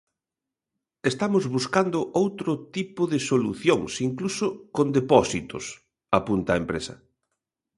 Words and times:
"Estamos 1.11 1.43
buscando 1.55 1.99
outro 2.21 2.51
tipo 2.75 3.01
de 3.11 3.19
solucións, 3.29 3.91
incluso 4.07 4.47
con 4.75 4.87
depósitos", 4.97 5.65
apunta 6.19 6.49
a 6.53 6.59
empresa. 6.63 6.95